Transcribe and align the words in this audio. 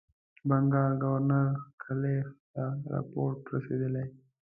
بنکال 0.47 0.91
ګورنر 1.03 1.47
کلایف 1.81 2.27
ته 2.53 2.63
رپوټ 2.91 3.35
رسېدلی. 3.53 4.07